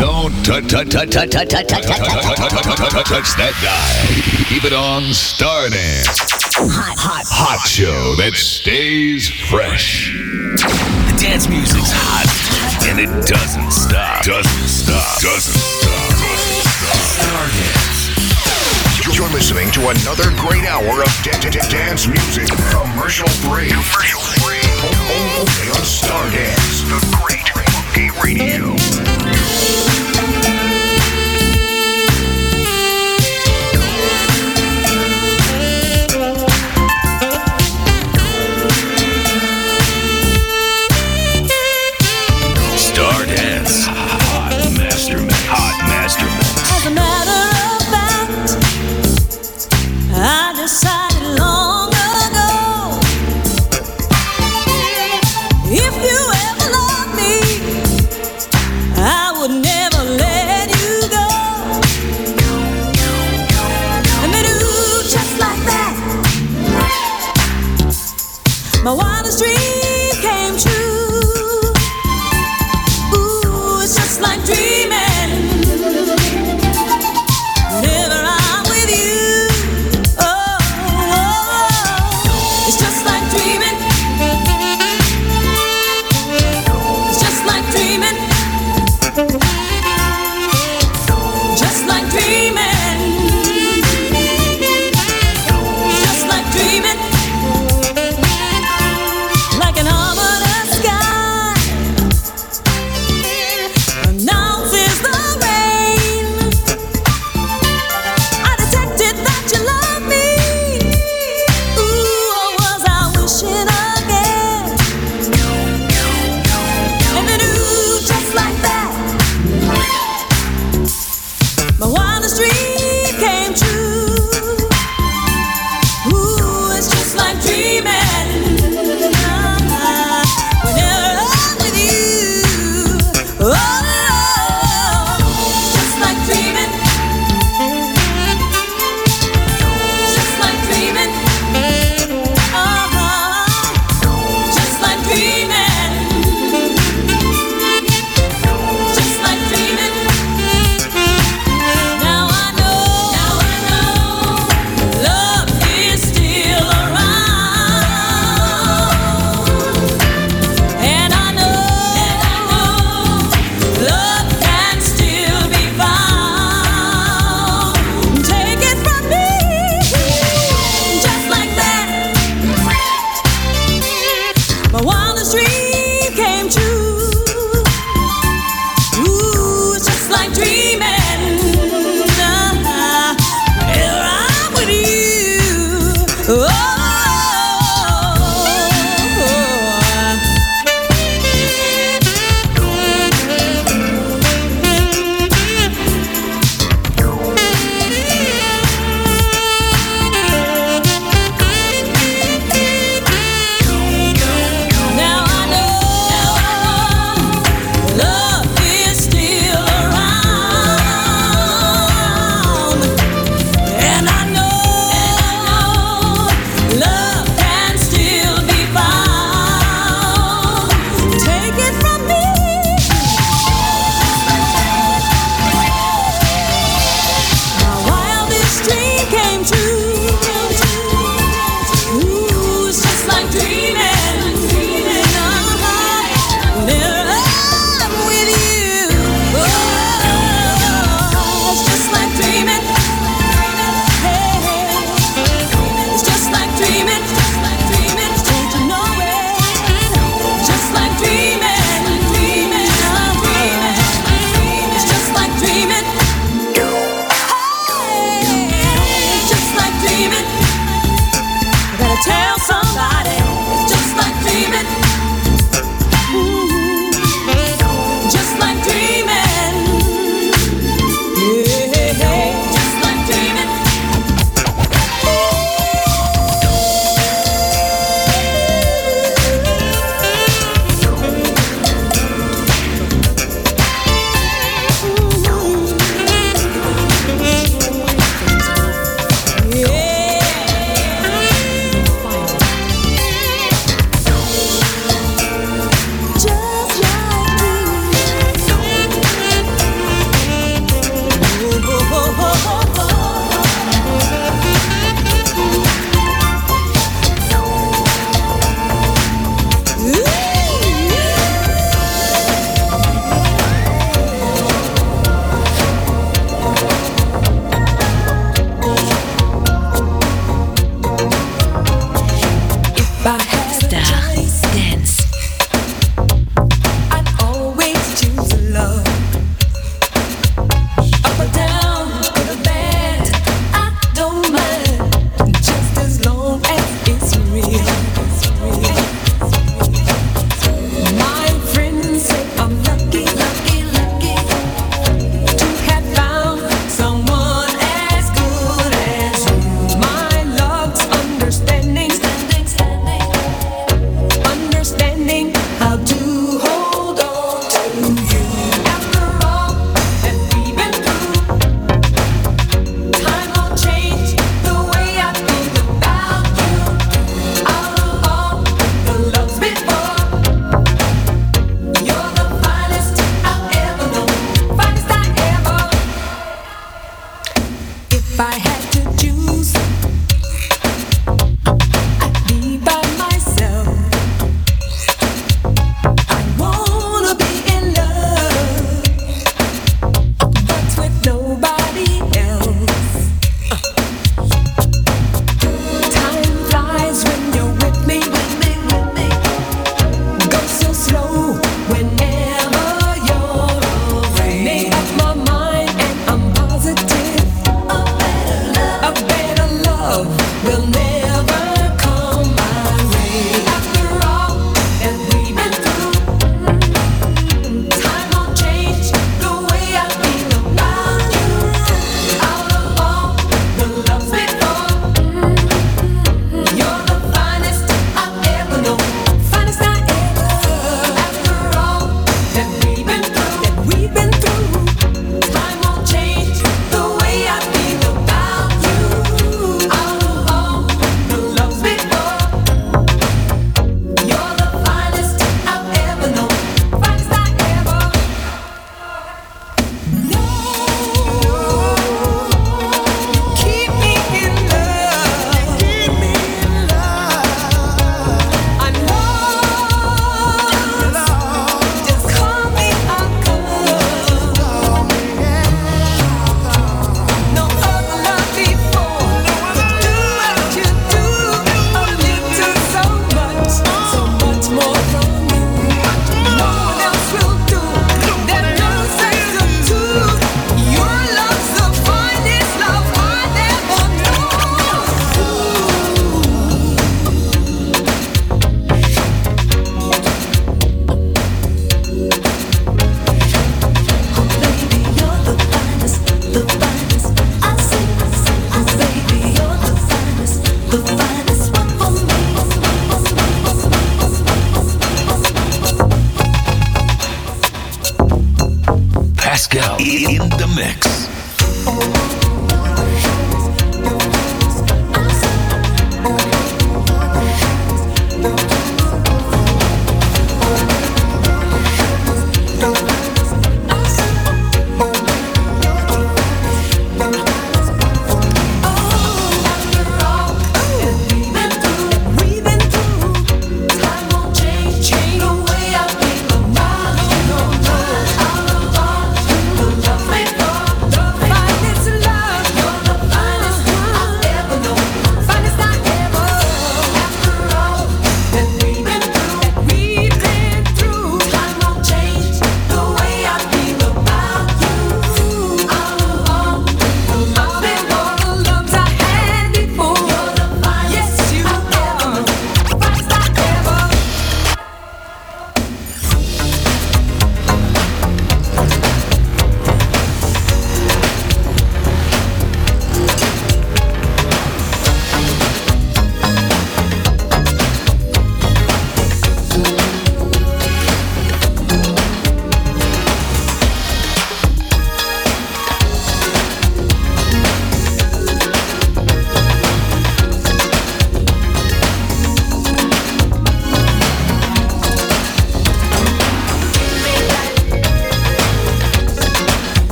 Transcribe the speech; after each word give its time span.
Don't 0.00 0.32
touch 0.44 0.72
that 3.36 3.52
guy. 3.60 3.84
Keep 4.48 4.64
it 4.64 4.72
on 4.72 5.02
Stardance. 5.12 6.08
Hot, 6.56 6.96
hot, 6.96 7.26
hot 7.28 7.60
show 7.68 8.16
that 8.16 8.32
stays 8.32 9.28
fresh. 9.28 10.16
The 10.56 11.16
dance 11.20 11.52
music's 11.52 11.92
hot, 11.92 12.24
and 12.88 12.96
it 12.96 13.12
doesn't 13.28 13.68
stop. 13.68 14.24
Doesn't 14.24 14.68
stop. 14.72 15.20
Doesn't 15.20 15.52
stop. 15.52 16.16
Stardance. 17.20 18.08
You're 19.12 19.28
listening 19.36 19.68
to 19.76 19.92
another 19.92 20.32
great 20.40 20.64
hour 20.64 21.04
of 21.04 21.12
dance 21.68 22.08
music. 22.08 22.48
Commercial 22.72 23.28
free. 23.44 23.68
Commercial 23.68 24.24
free. 24.40 24.64
Only 24.80 25.68
on 25.76 25.84
Stardance. 25.84 26.88
The 26.88 26.96
Great 27.20 27.44
Monkey 27.52 28.08
Radio. 28.24 29.19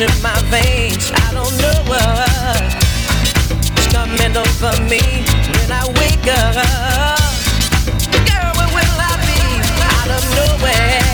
in 0.00 0.22
my 0.22 0.40
veins. 0.48 1.12
I 1.12 1.28
don't 1.36 1.52
know 1.60 1.76
what's 1.84 2.74
coming 3.92 4.32
over 4.32 4.72
me 4.88 5.02
when 5.52 5.68
I 5.68 5.84
wake 6.00 6.24
up. 6.24 6.56
Girl, 8.24 8.50
where 8.56 8.72
will 8.72 8.96
I 8.96 9.14
be? 9.28 9.60
Out 9.92 10.10
of 10.16 10.24
nowhere, 10.40 11.04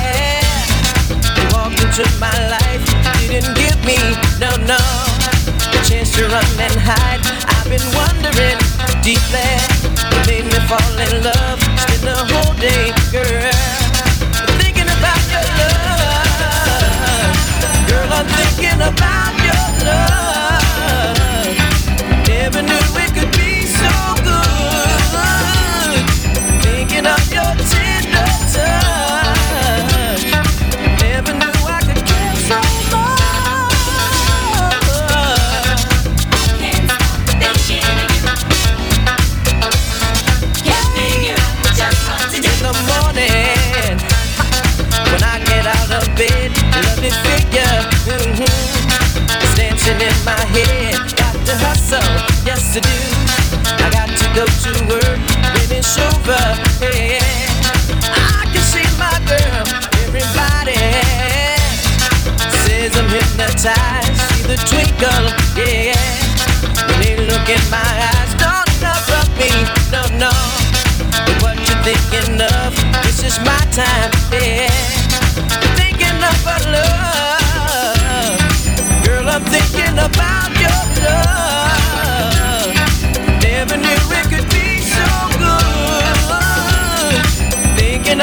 you 1.35 1.45
walked 1.51 1.83
into 1.83 2.07
my 2.21 2.31
life. 2.47 2.87
You 3.23 3.41
didn't 3.41 3.57
give 3.59 3.79
me 3.85 3.99
no 4.39 4.55
no 4.71 4.79
a 4.79 5.79
chance 5.83 6.15
to 6.15 6.23
run 6.29 6.47
and 6.61 6.79
hide. 6.79 7.27
I've 7.59 7.67
been 7.67 7.87
wondering 7.91 8.59
deep 9.03 9.25
there. 9.35 9.67
You 10.15 10.21
made 10.31 10.47
me 10.47 10.61
fall 10.71 10.95
in 10.95 11.25
love. 11.27 11.59
Spend 11.83 12.03
the 12.07 12.19
whole 12.31 12.55
day, 12.55 12.95
girl. 13.11 13.56
about 18.65 19.35
your 19.45 19.87
love. 19.87 20.36
to 52.77 52.83
do. 52.83 52.99
I 53.81 53.89
got 53.91 54.09
to 54.09 54.27
go 54.37 54.45
to 54.45 54.73
work 54.93 55.21
when 55.57 55.69
it's 55.73 55.97
over. 55.97 56.45
Yeah. 56.85 57.25
I 58.05 58.45
can 58.53 58.61
see 58.61 58.85
my 59.01 59.17
girl, 59.25 59.65
everybody 60.05 60.77
says 62.69 62.93
I'm 63.01 63.09
hypnotized. 63.09 64.21
See 64.29 64.43
the 64.45 64.59
twinkle, 64.69 65.27
yeah. 65.57 65.97
When 66.89 67.01
they 67.01 67.17
look 67.25 67.49
in 67.49 67.65
my 67.71 67.81
eyes, 67.81 68.33
don't 68.37 68.69
interrupt 68.77 69.33
me, 69.41 69.53
no, 69.89 70.03
no. 70.21 70.33
But 71.25 71.37
what 71.41 71.57
you 71.57 71.77
thinking 71.81 72.43
of? 72.43 72.77
This 73.05 73.25
is 73.25 73.39
my 73.41 73.61
time, 73.73 74.13
yeah. 74.33 74.96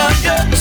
love 0.03 0.49
you. 0.49 0.52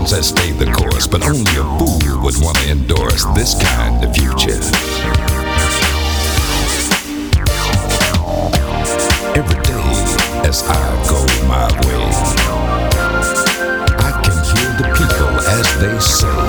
Ronald 0.00 0.12
Reagan 0.12 0.22
says 0.22 0.28
stay 0.28 0.50
the 0.52 0.72
course, 0.72 1.06
but 1.06 1.22
only 1.26 1.52
a 1.52 1.64
fool 1.78 2.22
would 2.24 2.36
want 2.40 2.56
to 2.58 2.70
endorse 2.70 3.24
this 3.36 3.54
kind 3.62 4.02
of 4.02 4.14
future. 4.14 4.60
Every 9.36 9.60
day 9.62 9.88
as 10.48 10.64
I 10.64 10.80
go 11.04 11.20
my 11.46 11.68
way, 11.84 12.04
I 14.00 14.10
can 14.24 14.36
hear 14.50 14.70
the 14.80 14.88
people 14.96 15.32
as 15.52 15.68
they 15.80 15.98
say, 16.00 16.40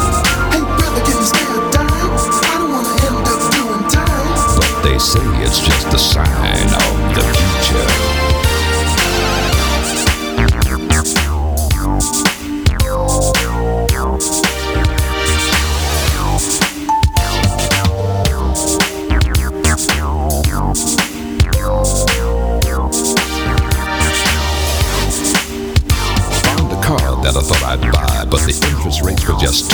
Hey 0.52 0.64
brother, 0.64 1.04
can 1.04 1.18
you 1.20 1.28
a 1.52 1.72
dime? 1.72 1.92
I 1.92 2.56
don't 2.58 2.72
wanna 2.72 2.96
end 3.08 3.28
up 3.28 3.42
doing 3.52 3.84
time. 3.92 4.56
but 4.56 4.72
they 4.84 4.98
say 4.98 5.26
it's 5.44 5.60
just 5.60 5.94
a 5.94 6.00
sign 6.00 6.90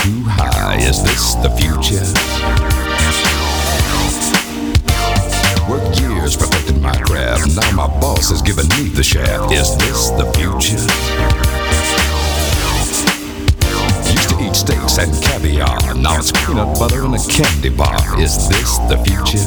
too 0.08 0.24
high. 0.24 0.78
Is 0.80 1.04
this 1.04 1.36
the 1.44 1.50
future? 1.60 2.06
Worked 5.70 6.00
years 6.00 6.38
perfecting 6.38 6.82
my 6.82 6.96
craft. 7.02 7.56
Now 7.58 7.72
my 7.72 7.88
boss 8.00 8.32
is 8.32 8.42
giving 8.42 8.70
me 8.70 8.88
the 8.90 9.04
shaft. 9.04 9.52
Is 9.52 9.76
this 9.78 10.10
the 10.12 10.26
future? 10.38 10.80
Used 14.16 14.30
to 14.30 14.36
eat 14.46 14.56
steaks 14.56 14.98
and 14.98 15.12
caviar. 15.24 15.78
Now 15.96 16.20
it's 16.20 16.32
peanut 16.32 16.80
butter 16.80 17.04
and 17.04 17.16
a 17.16 17.24
candy 17.28 17.70
bar. 17.70 18.00
Is 18.20 18.48
this 18.48 18.78
the 18.88 18.98
future? 19.04 19.44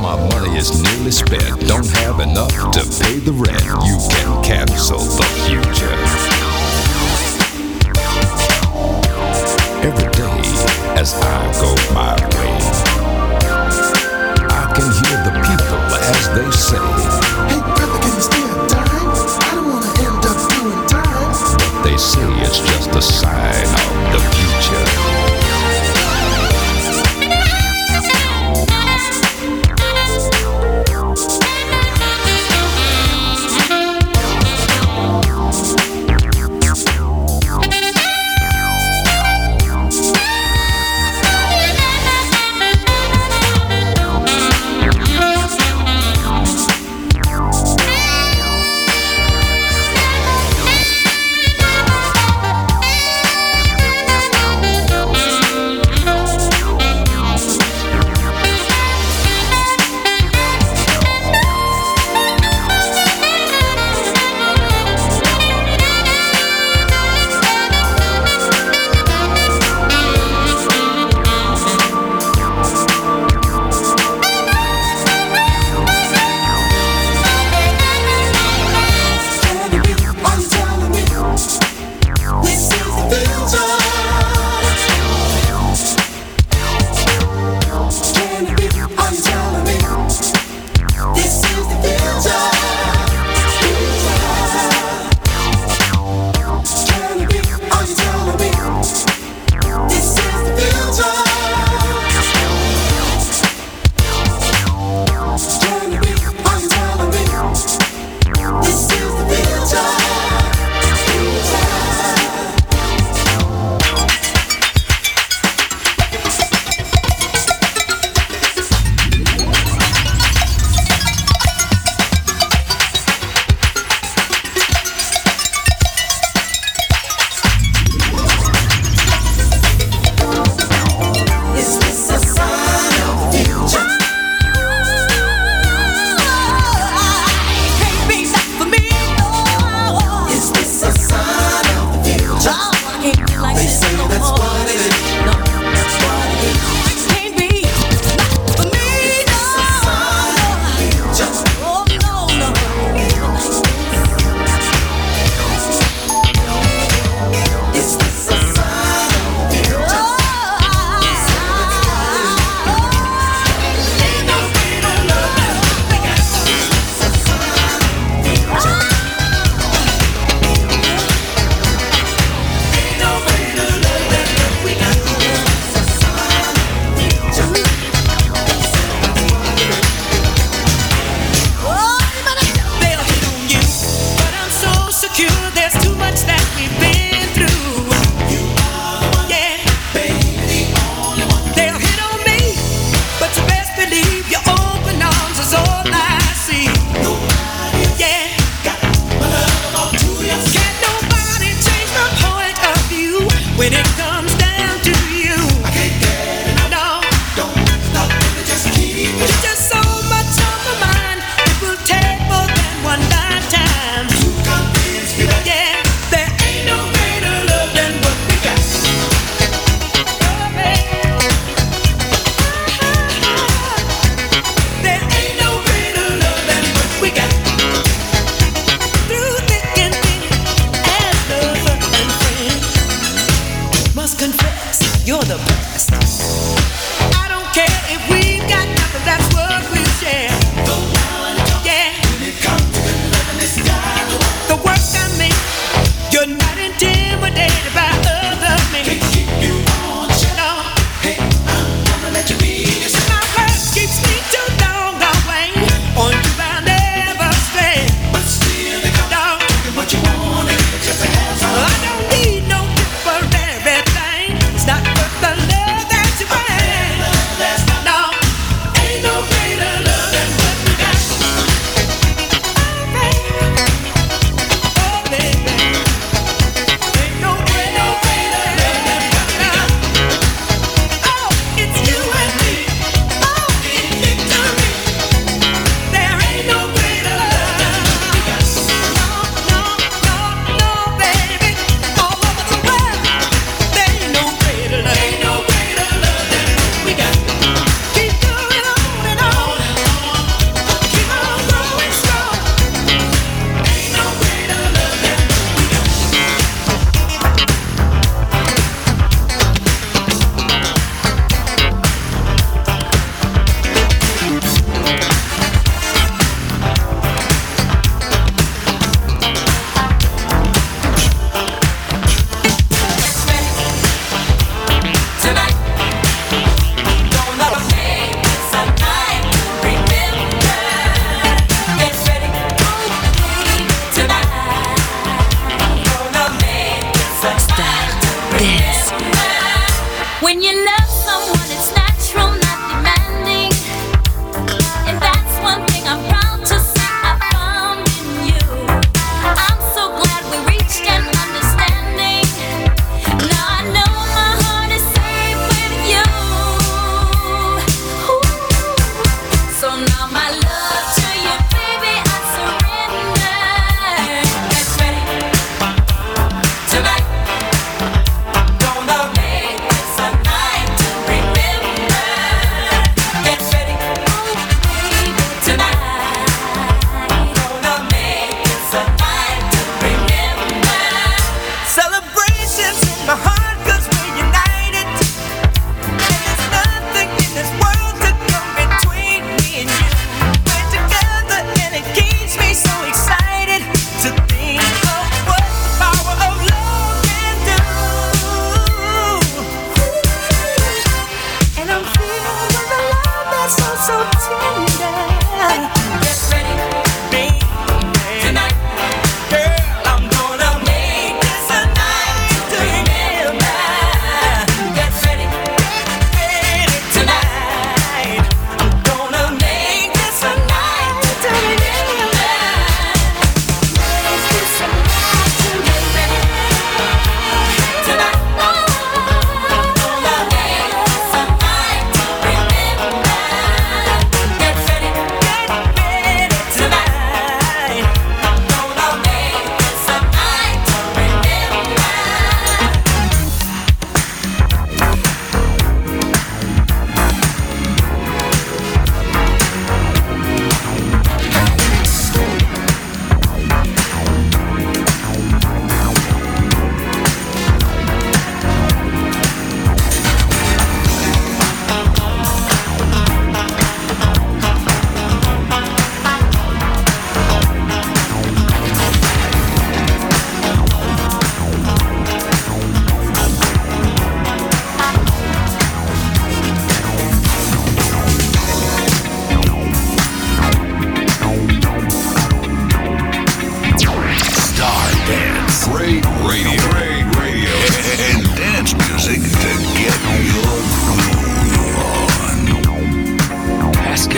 My 0.00 0.16
money 0.28 0.58
is 0.58 0.70
nearly 0.82 1.10
spent. 1.10 1.66
Don't 1.66 1.90
have 2.04 2.20
enough 2.20 2.54
to 2.76 2.82
pay 3.02 3.18
the 3.18 3.32
rent. 3.32 3.64
You 3.88 3.96
can 4.12 4.44
cancel 4.44 4.98
the 4.98 5.24
future. 5.48 6.33
Every 9.84 10.10
day 10.12 10.40
as 10.96 11.12
I 11.12 11.52
go 11.60 11.76
my 11.92 12.16
way, 12.16 12.56
I 14.48 14.64
can 14.72 14.88
hear 14.96 15.18
the 15.26 15.32
people 15.44 15.84
as 16.08 16.24
they 16.32 16.48
say, 16.56 16.80
Hey 17.52 17.60
brother, 17.60 17.98
can 18.00 18.14
you 18.16 18.22
spare 18.24 18.48
a 18.48 18.66
dime? 18.66 19.12
I 19.44 19.52
don't 19.54 19.68
wanna 19.68 19.92
end 20.00 20.24
up 20.24 20.40
doing 20.56 20.80
time. 20.88 21.36
but 21.60 21.82
they 21.84 21.98
say 21.98 22.24
it's 22.40 22.60
just 22.60 22.96
a 22.96 23.02
sign 23.02 23.68
of 23.76 24.24
the 24.24 24.33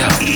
on. 0.02 0.35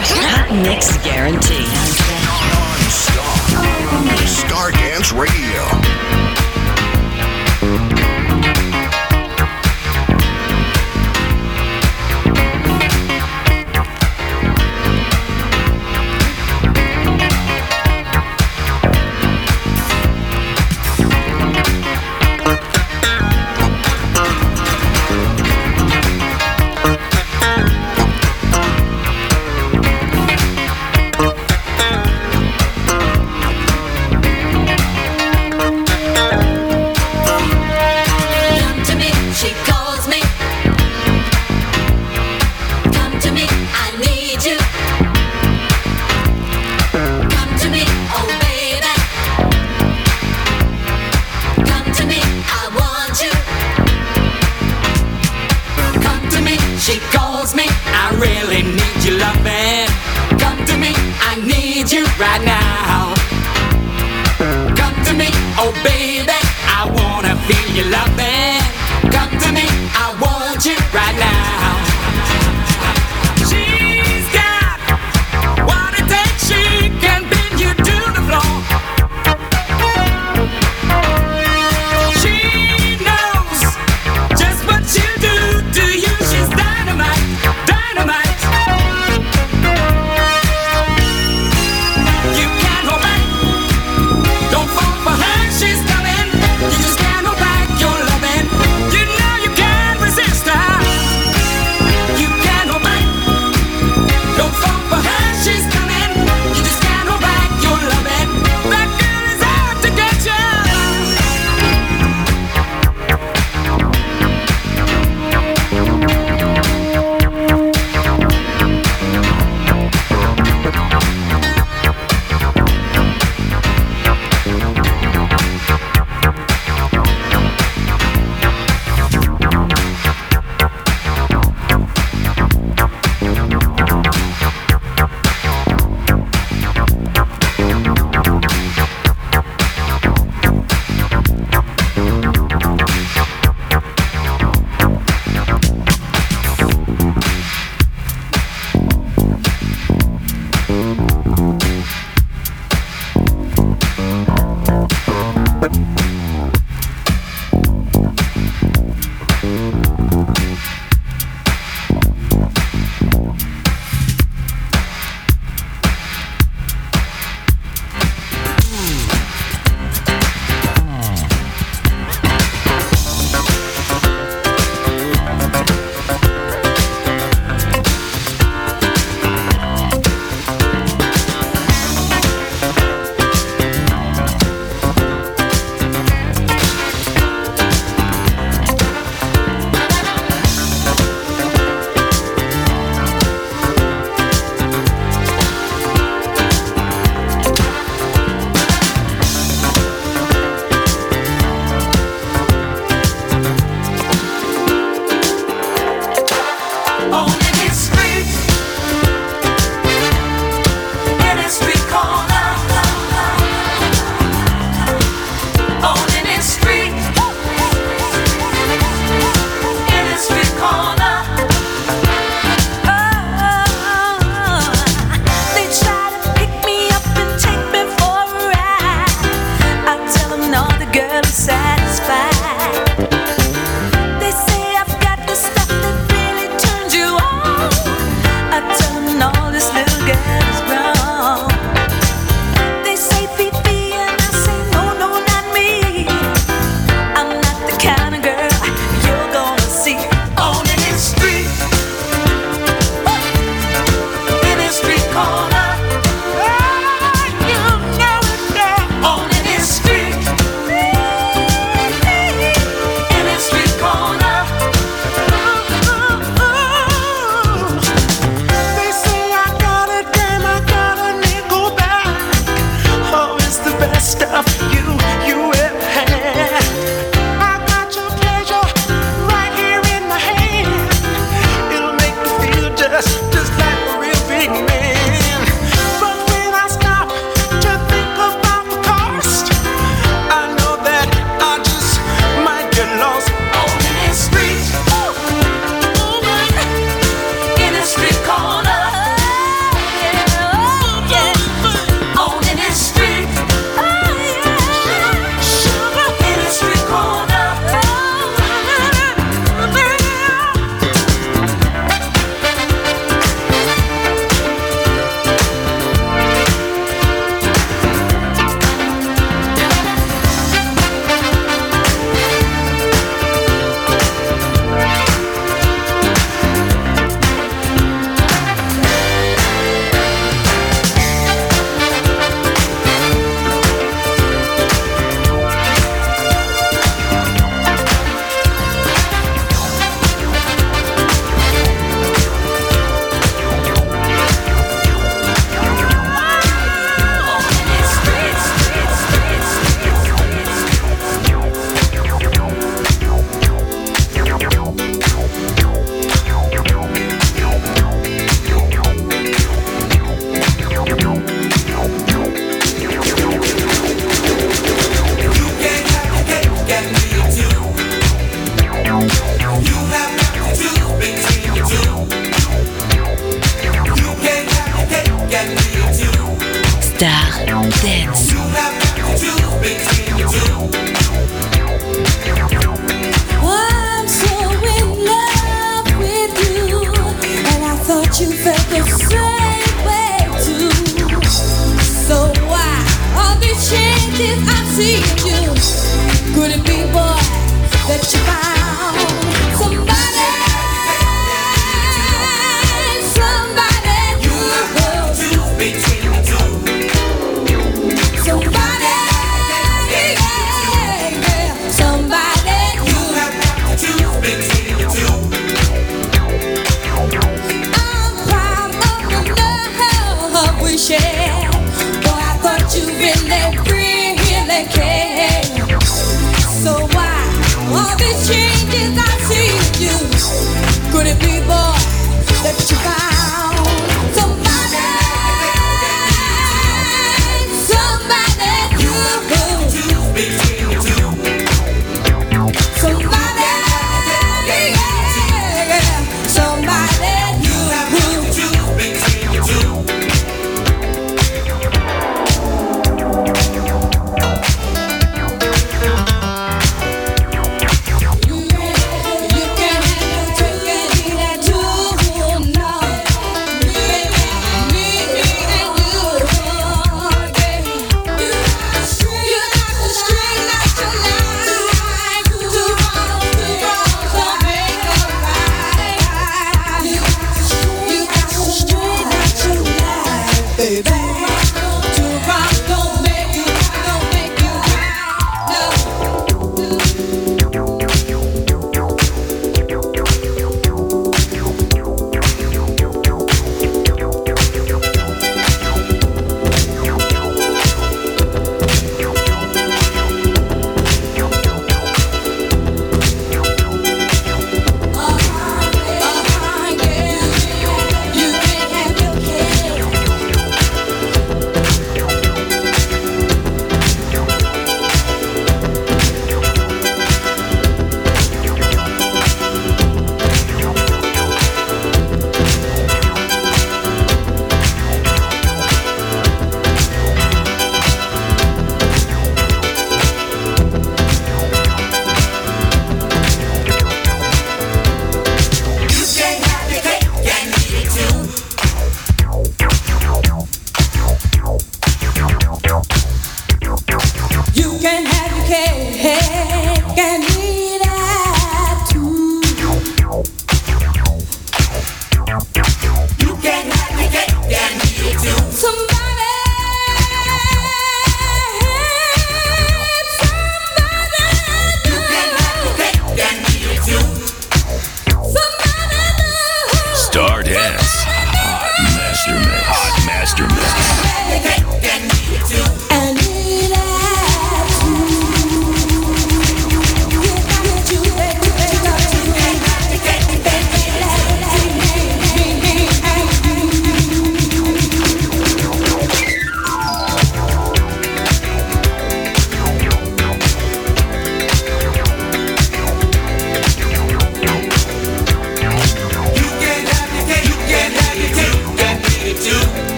Hot 0.00 0.54
mix 0.62 0.96
guarantee. 0.98 1.66
Non-stop. 2.22 3.34
Stardance 4.28 5.10
Radio. 5.12 6.47